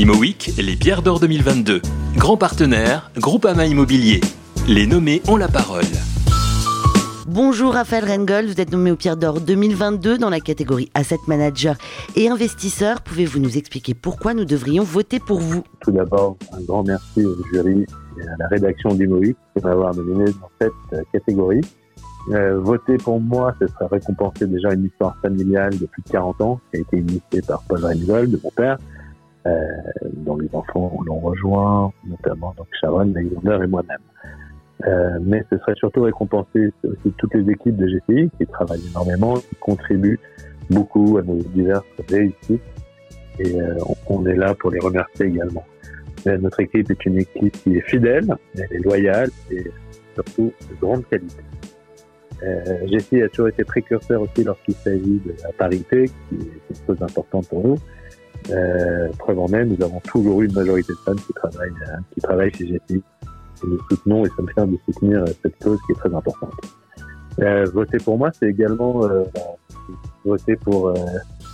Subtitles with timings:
[0.00, 1.82] ImoWeek, les pierres d'or 2022.
[2.16, 4.22] Grand partenaire, Groupama Immobilier.
[4.66, 5.84] Les nommés ont la parole.
[7.28, 11.76] Bonjour Raphaël Rengel, vous êtes nommé aux pierres d'or 2022 dans la catégorie Asset Manager
[12.16, 13.02] et investisseur.
[13.02, 15.64] Pouvez-vous nous expliquer pourquoi nous devrions voter pour vous?
[15.82, 17.84] Tout d'abord, un grand merci au jury
[18.16, 21.60] et à la rédaction d'ImoWeek de m'avoir nominé dans cette euh, catégorie.
[22.32, 26.40] Euh, voter pour moi, ce serait récompenser déjà une histoire familiale de plus de 40
[26.40, 28.78] ans qui a été initiée par Paul Rengel, de mon père,
[29.46, 29.66] euh,
[30.12, 33.98] dont les enfants l'ont rejoint, notamment donc Sharon, Alexander et moi-même.
[34.86, 39.34] Euh, mais ce serait surtout récompenser aussi toutes les équipes de GCI qui travaillent énormément,
[39.34, 40.20] qui contribuent
[40.70, 42.62] beaucoup à nos diverses réussites.
[43.38, 43.74] Et euh,
[44.08, 45.64] on est là pour les remercier également.
[46.26, 49.64] Euh, notre équipe est une équipe qui est fidèle, elle est loyale et
[50.14, 51.42] surtout de grande qualité.
[52.42, 56.86] Euh, GCI a toujours été précurseur aussi lorsqu'il s'agit de la parité, qui est une
[56.86, 57.76] chose importante pour nous.
[58.50, 61.72] Euh, preuve en est, nous avons toujours eu une majorité de femmes qui travaillent,
[62.14, 63.02] qui travaillent chez GCI
[63.66, 66.54] nous soutenons et ça me fait de soutenir euh, cette cause qui est très importante.
[67.40, 69.24] Euh, voter pour moi, c'est également euh,
[70.24, 70.94] voter pour euh,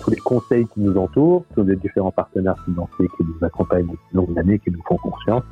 [0.00, 4.14] tous les conseils qui nous entourent, tous les différents partenaires financiers qui nous accompagnent depuis
[4.14, 5.44] longues années, qui nous font confiance.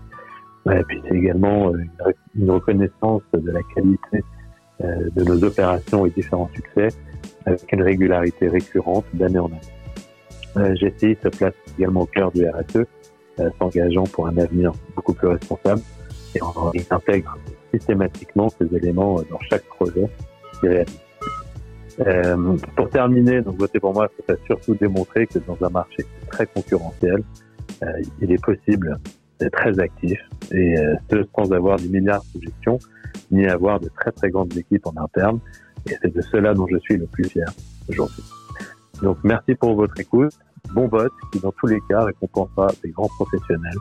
[0.71, 1.73] Et puis c'est également
[2.35, 4.25] une, reconnaissance de la qualité
[4.83, 6.89] euh, de nos opérations et différents succès
[7.47, 9.78] avec une régularité récurrente d'année en année.
[10.57, 12.85] Euh, GCI se place également au cœur du RSE,
[13.59, 15.81] s'engageant pour un avenir beaucoup plus responsable
[16.35, 17.39] et on intègre
[17.73, 20.09] systématiquement ces éléments dans chaque projet
[20.61, 21.01] qui réalise.
[22.01, 26.47] Euh, pour terminer, donc voter pour moi, c'est surtout démontrer que dans un marché très
[26.47, 27.23] concurrentiel,
[27.83, 27.87] euh,
[28.21, 28.99] il est possible
[29.41, 30.19] d'être très actif
[30.53, 32.79] et euh, ce sans avoir des milliards de gestion
[33.31, 35.41] ni avoir de très très grandes équipes en interne.
[35.89, 37.47] Et c'est de cela dont je suis le plus fier
[37.89, 38.23] aujourd'hui.
[39.03, 40.33] Donc merci pour votre écoute.
[40.73, 43.79] Bon vote qui dans tous les cas récompensera des grands professionnels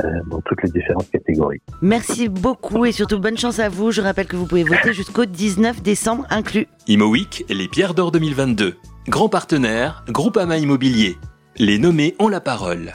[0.00, 1.60] euh, dans toutes les différentes catégories.
[1.82, 3.92] Merci beaucoup et surtout bonne chance à vous.
[3.92, 6.66] Je rappelle que vous pouvez voter jusqu'au 19 décembre inclus.
[6.86, 8.74] ImoWeek, les pierres d'or 2022.
[9.08, 11.16] Grand partenaire, Groupama Immobilier.
[11.58, 12.94] Les nommés ont la parole.